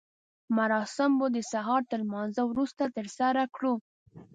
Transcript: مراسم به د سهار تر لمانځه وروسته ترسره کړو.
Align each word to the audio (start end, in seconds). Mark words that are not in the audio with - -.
مراسم 0.57 1.11
به 1.19 1.27
د 1.35 1.37
سهار 1.51 1.81
تر 1.91 1.99
لمانځه 2.05 2.43
وروسته 2.47 2.83
ترسره 2.97 3.43
کړو. 3.55 3.73